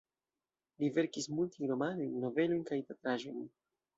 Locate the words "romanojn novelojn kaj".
1.73-2.83